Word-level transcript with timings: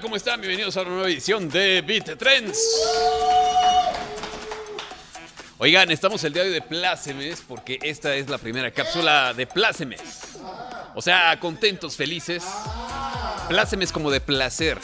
¿Cómo 0.00 0.16
están? 0.16 0.40
Bienvenidos 0.40 0.76
a 0.76 0.82
una 0.82 0.90
nueva 0.90 1.08
edición 1.08 1.48
de 1.48 1.80
Beat 1.82 2.18
Trends. 2.18 2.58
Oigan, 5.58 5.88
estamos 5.92 6.24
el 6.24 6.32
día 6.32 6.42
de 6.42 6.48
hoy 6.48 6.54
de 6.54 6.62
Plácemes 6.62 7.44
porque 7.46 7.78
esta 7.80 8.16
es 8.16 8.28
la 8.28 8.38
primera 8.38 8.72
cápsula 8.72 9.32
de 9.34 9.46
Plácemes. 9.46 10.00
O 10.96 11.02
sea, 11.02 11.38
contentos, 11.38 11.94
felices. 11.94 12.42
Plácemes 13.48 13.92
como 13.92 14.10
de 14.10 14.20
placer. 14.20 14.78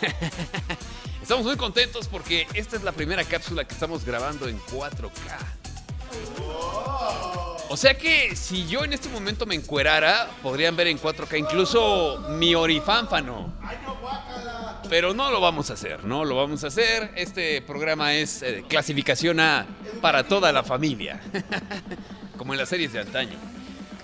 Estamos 1.20 1.44
muy 1.44 1.56
contentos 1.56 2.06
porque 2.06 2.46
esta 2.54 2.76
es 2.76 2.84
la 2.84 2.92
primera 2.92 3.24
cápsula 3.24 3.64
que 3.66 3.74
estamos 3.74 4.04
grabando 4.04 4.46
en 4.48 4.60
4K. 4.60 5.59
O 7.72 7.76
sea 7.76 7.96
que 7.96 8.34
si 8.34 8.66
yo 8.66 8.82
en 8.82 8.92
este 8.92 9.08
momento 9.08 9.46
me 9.46 9.54
encuerara, 9.54 10.28
podrían 10.42 10.74
ver 10.74 10.88
en 10.88 10.98
4K 10.98 11.38
incluso 11.38 12.18
mi 12.30 12.52
orifánfano. 12.52 13.54
Pero 14.88 15.14
no 15.14 15.30
lo 15.30 15.40
vamos 15.40 15.70
a 15.70 15.74
hacer, 15.74 16.02
no 16.02 16.24
lo 16.24 16.34
vamos 16.34 16.64
a 16.64 16.66
hacer. 16.66 17.12
Este 17.14 17.62
programa 17.62 18.12
es 18.14 18.42
eh, 18.42 18.64
clasificación 18.68 19.38
A 19.38 19.68
para 20.00 20.26
toda 20.26 20.50
la 20.50 20.64
familia. 20.64 21.20
Como 22.36 22.54
en 22.54 22.58
las 22.58 22.70
series 22.70 22.92
de 22.92 23.02
antaño. 23.02 23.38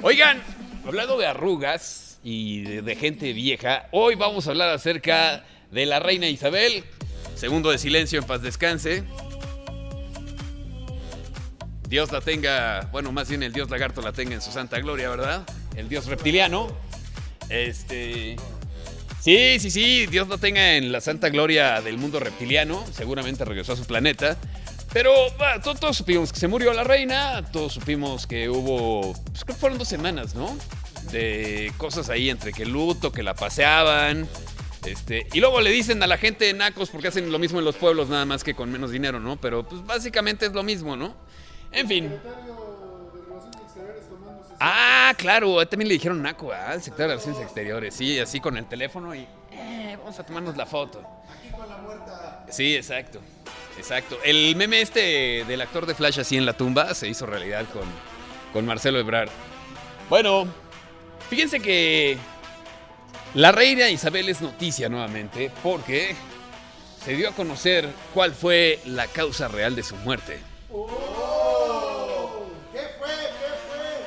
Oigan, 0.01 0.41
hablando 0.87 1.19
de 1.19 1.27
arrugas 1.27 2.21
y 2.23 2.63
de, 2.63 2.83
de 2.83 2.95
gente 2.95 3.33
vieja, 3.33 3.89
hoy 3.91 4.15
vamos 4.15 4.47
a 4.47 4.51
hablar 4.51 4.69
acerca 4.69 5.45
de 5.73 5.87
la 5.87 5.99
reina 5.99 6.29
Isabel. 6.29 6.85
Segundo 7.35 7.73
de 7.73 7.79
silencio, 7.79 8.21
en 8.21 8.27
paz 8.27 8.43
descanse. 8.43 9.03
Dios 11.89 12.11
la 12.11 12.21
tenga, 12.21 12.89
bueno, 12.93 13.13
más 13.13 13.29
bien 13.29 13.43
el 13.43 13.53
dios 13.53 13.71
lagarto 13.71 14.03
la 14.03 14.13
tenga 14.13 14.35
en 14.35 14.43
su 14.43 14.51
santa 14.51 14.79
gloria, 14.81 15.09
¿verdad? 15.09 15.47
El 15.77 15.89
dios 15.89 16.07
reptiliano. 16.07 16.69
Este. 17.49 18.37
Sí, 19.21 19.59
sí, 19.59 19.71
sí, 19.71 20.07
Dios 20.07 20.29
la 20.29 20.39
tenga 20.39 20.75
en 20.75 20.93
la 20.93 21.01
santa 21.01 21.29
gloria 21.31 21.81
del 21.81 21.99
mundo 21.99 22.21
reptiliano. 22.21 22.85
Seguramente 22.93 23.45
regresó 23.45 23.73
a 23.73 23.77
su 23.77 23.85
planeta. 23.85 24.37
Pero 24.93 25.13
todos, 25.63 25.97
supimos 25.97 26.33
que 26.33 26.41
se 26.41 26.49
murió 26.49 26.73
la 26.73 26.85
reina. 26.85 27.45
Todos 27.53 27.75
supimos 27.75 28.27
que 28.27 28.49
hubo. 28.49 29.13
Pues 29.31 29.45
creo 29.45 29.55
que 29.57 29.61
fueron 29.61 29.79
dos 29.79 29.89
semanas, 29.89 30.35
¿no? 30.35 30.57
De 31.11 31.73
cosas 31.77 32.09
ahí 32.09 32.31
entre 32.31 32.53
que 32.53 32.65
luto, 32.65 33.13
que 33.13 33.23
la 33.23 33.35
paseaban. 33.35 34.29
Este, 34.85 35.27
y 35.33 35.41
luego 35.41 35.61
le 35.61 35.71
dicen 35.71 36.03
a 36.03 36.07
la 36.07 36.17
gente 36.17 36.53
nacos 36.55 36.91
porque 36.91 37.09
hacen 37.09 37.31
lo 37.33 37.39
mismo 37.41 37.59
en 37.59 37.65
los 37.65 37.75
pueblos, 37.75 38.09
nada 38.09 38.25
más 38.25 38.45
que 38.45 38.55
con 38.55 38.71
menos 38.71 38.93
dinero, 38.93 39.19
¿no? 39.19 39.37
Pero 39.41 39.69
pues 39.69 39.85
básicamente 39.85 40.47
es 40.47 40.53
lo 40.53 40.63
mismo, 40.63 40.97
¿no? 40.97 41.17
En 41.77 41.87
fin. 41.87 42.21
Ah, 44.59 45.13
claro, 45.19 45.69
también 45.69 45.89
le 45.89 45.95
dijeron 45.95 46.23
naco 46.23 46.51
¿ah? 46.51 46.71
al 46.71 46.83
secretario 46.83 47.11
de 47.11 47.15
Relaciones 47.17 47.43
Exteriores, 47.43 47.95
sí, 47.95 48.19
así 48.19 48.41
con 48.41 48.57
el 48.57 48.67
teléfono 48.67 49.15
y 49.15 49.27
eh, 49.53 49.97
vamos 49.99 50.19
a 50.19 50.25
tomarnos 50.25 50.57
la 50.57 50.65
foto. 50.65 51.03
Sí, 52.49 52.75
exacto, 52.75 53.21
exacto. 53.77 54.19
El 54.25 54.57
meme 54.57 54.81
este 54.81 55.45
del 55.47 55.61
actor 55.61 55.85
de 55.85 55.95
Flash 55.95 56.21
así 56.21 56.39
en 56.39 56.47
la 56.47 56.55
tumba 56.55 56.95
se 56.95 57.09
hizo 57.09 57.27
realidad 57.27 57.67
con, 57.71 57.85
con 58.55 58.65
Marcelo 58.65 58.99
Ebrard. 58.99 59.29
Bueno, 60.09 60.47
fíjense 61.29 61.61
que 61.61 62.17
la 63.35 63.53
reina 63.53 63.91
Isabel 63.91 64.31
es 64.31 64.41
noticia 64.41 64.89
nuevamente 64.89 65.51
porque 65.63 66.15
se 67.05 67.15
dio 67.15 67.29
a 67.29 67.33
conocer 67.33 67.87
cuál 68.15 68.33
fue 68.33 68.81
la 68.87 69.07
causa 69.09 69.49
real 69.49 69.77
de 69.77 69.83
su 69.83 69.95
muerte. 69.97 70.41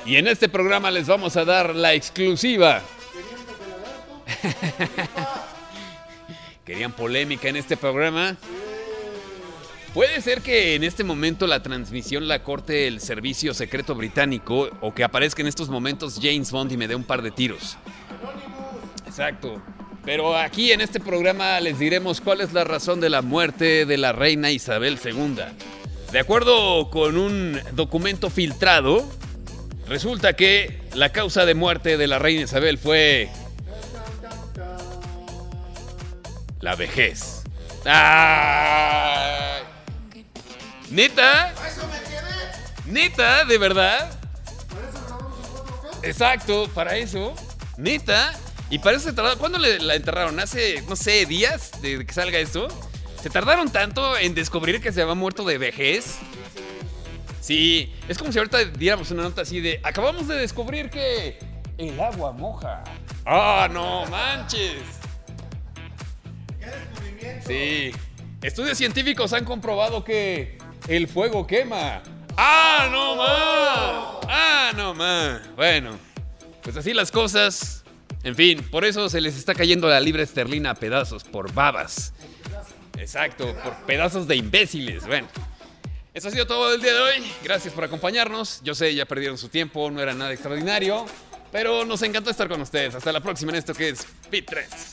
Y 0.06 0.16
en 0.16 0.28
este 0.28 0.50
programa 0.50 0.92
les 0.92 1.08
vamos 1.08 1.38
a 1.38 1.46
dar 1.46 1.76
la 1.76 1.94
exclusiva. 1.94 2.82
Querían 6.66 6.92
polémica 6.92 7.50
en 7.50 7.58
este 7.58 7.78
programa. 7.78 8.38
Puede 9.94 10.22
ser 10.22 10.42
que 10.42 10.76
en 10.76 10.84
este 10.84 11.04
momento 11.04 11.48
la 11.48 11.64
transmisión 11.64 12.28
la 12.28 12.44
corte 12.44 12.88
el 12.88 13.02
servicio 13.02 13.56
secreto 13.56 13.96
británico 13.96 14.70
o 14.82 14.94
que 14.94 15.04
aparezca 15.04 15.42
en 15.42 15.48
estos 15.48 15.70
momentos 15.70 16.20
James 16.22 16.52
Bond 16.52 16.72
y 16.72 16.78
me 16.78 16.88
dé 16.88 16.96
un 16.96 17.04
par 17.04 17.24
de 17.24 17.32
tiros. 17.32 17.76
Exacto. 19.08 19.62
Pero 20.06 20.38
aquí 20.38 20.72
en 20.72 20.82
este 20.82 21.00
programa 21.00 21.60
les 21.60 21.80
diremos 21.80 22.22
cuál 22.22 22.42
es 22.42 22.54
la 22.54 22.64
razón 22.64 23.02
de 23.02 23.10
la 23.10 23.22
muerte 23.22 23.86
de 23.86 23.98
la 23.98 24.12
reina 24.12 24.52
Isabel 24.52 25.00
II. 25.04 25.38
De 26.12 26.20
acuerdo 26.20 26.90
con 26.90 27.18
un 27.18 27.60
documento 27.74 28.30
filtrado, 28.30 29.08
resulta 29.90 30.34
que 30.34 30.80
la 30.94 31.12
causa 31.12 31.46
de 31.46 31.56
muerte 31.56 31.98
de 31.98 32.08
la 32.08 32.20
reina 32.20 32.44
Isabel 32.44 32.78
fue 32.78 33.30
la 36.62 36.76
vejez. 36.76 37.44
¡Ay! 37.86 39.64
¿Neta? 40.92 41.54
¿Neta? 42.86 43.46
¿De 43.46 43.58
verdad? 43.58 44.12
Exacto, 46.04 46.70
para 46.74 46.98
eso. 46.98 47.36
¿Neta? 47.78 48.34
Y 48.70 48.80
para 48.80 48.98
eso 48.98 49.10
se 49.10 49.14
tardaron. 49.14 49.40
¿Cuándo 49.40 49.58
la 49.58 49.96
enterraron? 49.96 50.40
¿Hace, 50.40 50.84
no 50.88 50.96
sé, 50.96 51.26
días 51.26 51.82
de 51.82 52.06
que 52.06 52.14
salga 52.14 52.40
esto? 52.40 52.68
¿Se 53.22 53.30
tardaron 53.30 53.70
tanto 53.70 54.18
en 54.18 54.34
descubrir 54.34 54.82
que 54.82 54.92
se 54.92 55.02
había 55.02 55.16
muerto 55.16 55.44
de 55.44 55.58
vejez? 55.58 56.18
Sí, 57.40 57.94
es 58.08 58.18
como 58.18 58.32
si 58.32 58.38
ahorita 58.38 58.66
diéramos 58.66 59.12
una 59.12 59.24
nota 59.24 59.42
así 59.42 59.60
de, 59.62 59.80
acabamos 59.84 60.28
de 60.28 60.36
descubrir 60.36 60.90
que 60.90 61.40
el 61.78 62.00
agua 62.00 62.32
moja. 62.32 62.84
Ah, 63.26 63.70
no 63.72 64.06
manches. 64.08 64.82
Sí, 67.46 67.92
estudios 68.42 68.78
científicos 68.78 69.34
han 69.34 69.46
comprobado 69.46 70.04
que 70.04 70.58
el 70.88 71.08
fuego 71.08 71.48
quema. 71.48 72.02
Ah, 72.38 72.88
no 72.92 73.16
más. 73.16 74.28
Ah, 74.28 74.72
no 74.76 74.94
más. 74.94 75.56
Bueno, 75.56 75.98
pues 76.62 76.76
así 76.78 76.94
las 76.94 77.12
cosas. 77.12 77.84
En 78.24 78.36
fin, 78.36 78.62
por 78.70 78.84
eso 78.84 79.08
se 79.10 79.22
les 79.22 79.38
está 79.38 79.56
cayendo 79.56 79.88
la 79.88 80.00
libra 80.00 80.24
esterlina 80.24 80.72
a 80.72 80.76
pedazos 80.76 81.24
por 81.24 81.54
babas. 81.54 82.14
Exacto, 82.98 83.56
por 83.64 83.74
pedazos 83.86 84.28
de 84.28 84.36
imbéciles. 84.36 85.08
Bueno. 85.08 85.28
Eso 86.20 86.28
ha 86.28 86.32
sido 86.32 86.46
todo 86.46 86.74
el 86.74 86.82
día 86.82 86.94
de 86.94 87.00
hoy. 87.00 87.32
Gracias 87.42 87.74
por 87.74 87.86
acompañarnos. 87.86 88.60
Yo 88.62 88.76
sé, 88.76 88.94
ya 88.94 89.06
perdieron 89.06 89.38
su 89.38 89.48
tiempo, 89.48 89.90
no 89.90 90.02
era 90.02 90.14
nada 90.14 90.34
extraordinario. 90.34 91.06
Pero 91.50 91.86
nos 91.86 92.02
encantó 92.02 92.30
estar 92.30 92.50
con 92.50 92.60
ustedes. 92.60 92.94
Hasta 92.94 93.14
la 93.14 93.22
próxima 93.22 93.54
en 93.54 93.60
esto 93.60 93.74
que 93.74 93.88
es 93.88 94.06
Beat 94.30 94.44
3. 94.48 94.89